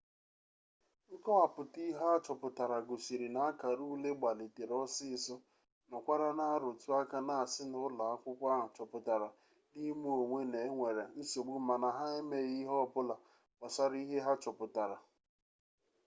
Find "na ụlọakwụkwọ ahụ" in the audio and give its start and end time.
7.71-8.67